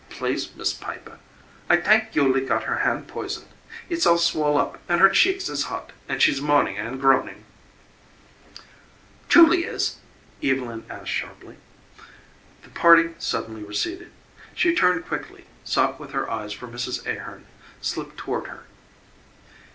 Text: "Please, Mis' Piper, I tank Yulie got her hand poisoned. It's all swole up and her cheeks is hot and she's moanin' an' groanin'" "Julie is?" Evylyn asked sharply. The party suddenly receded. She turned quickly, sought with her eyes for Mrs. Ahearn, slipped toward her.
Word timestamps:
"Please, 0.09 0.49
Mis' 0.55 0.73
Piper, 0.73 1.19
I 1.69 1.77
tank 1.77 2.13
Yulie 2.15 2.43
got 2.43 2.63
her 2.63 2.77
hand 2.79 3.07
poisoned. 3.07 3.49
It's 3.87 4.07
all 4.07 4.17
swole 4.17 4.57
up 4.57 4.79
and 4.89 4.99
her 4.99 5.09
cheeks 5.09 5.47
is 5.47 5.65
hot 5.65 5.91
and 6.09 6.19
she's 6.19 6.41
moanin' 6.41 6.75
an' 6.77 6.97
groanin'" 6.97 7.45
"Julie 9.29 9.65
is?" 9.65 9.97
Evylyn 10.41 10.87
asked 10.89 11.09
sharply. 11.11 11.57
The 12.63 12.69
party 12.69 13.11
suddenly 13.19 13.61
receded. 13.61 14.11
She 14.55 14.73
turned 14.73 15.05
quickly, 15.05 15.45
sought 15.63 15.99
with 15.99 16.13
her 16.13 16.27
eyes 16.31 16.51
for 16.51 16.67
Mrs. 16.67 17.05
Ahearn, 17.05 17.45
slipped 17.79 18.17
toward 18.17 18.47
her. 18.47 18.63